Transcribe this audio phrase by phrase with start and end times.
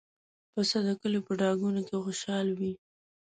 [0.53, 2.73] پسه د کلیو په ډاګونو کې خوشحال وي.